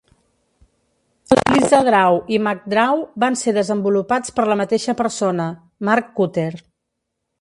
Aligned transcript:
LisaDraw 1.55 2.17
i 2.35 2.39
MacDraw 2.47 3.03
van 3.25 3.37
ser 3.43 3.55
desenvolupats 3.59 4.35
per 4.39 4.47
la 4.53 4.57
mateixa 4.63 4.97
persona, 5.03 5.47
Mark 5.91 6.11
Cutter. 6.21 6.51